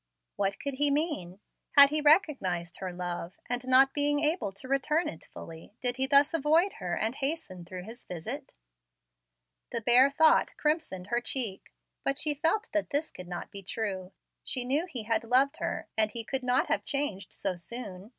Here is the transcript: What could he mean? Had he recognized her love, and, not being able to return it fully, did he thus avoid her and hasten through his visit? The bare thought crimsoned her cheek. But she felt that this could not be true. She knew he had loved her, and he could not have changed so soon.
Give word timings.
What 0.35 0.59
could 0.59 0.73
he 0.73 0.89
mean? 0.89 1.39
Had 1.73 1.91
he 1.91 2.01
recognized 2.01 2.77
her 2.77 2.91
love, 2.91 3.37
and, 3.47 3.67
not 3.67 3.93
being 3.93 4.19
able 4.19 4.51
to 4.51 4.67
return 4.67 5.07
it 5.07 5.25
fully, 5.31 5.75
did 5.79 5.97
he 5.97 6.07
thus 6.07 6.33
avoid 6.33 6.73
her 6.79 6.95
and 6.95 7.13
hasten 7.13 7.65
through 7.65 7.83
his 7.83 8.03
visit? 8.05 8.55
The 9.71 9.79
bare 9.81 10.09
thought 10.09 10.57
crimsoned 10.57 11.09
her 11.09 11.21
cheek. 11.21 11.71
But 12.03 12.17
she 12.17 12.33
felt 12.33 12.65
that 12.73 12.89
this 12.89 13.11
could 13.11 13.27
not 13.27 13.51
be 13.51 13.61
true. 13.61 14.11
She 14.43 14.65
knew 14.65 14.87
he 14.87 15.03
had 15.03 15.23
loved 15.23 15.57
her, 15.57 15.87
and 15.95 16.11
he 16.11 16.23
could 16.23 16.41
not 16.41 16.65
have 16.65 16.83
changed 16.83 17.31
so 17.31 17.55
soon. 17.55 18.09